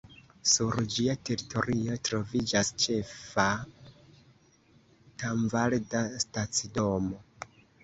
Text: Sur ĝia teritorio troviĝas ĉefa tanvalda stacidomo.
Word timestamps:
Sur 0.51 0.77
ĝia 0.93 1.13
teritorio 1.29 1.97
troviĝas 2.09 2.71
ĉefa 2.85 3.45
tanvalda 5.27 6.05
stacidomo. 6.27 7.25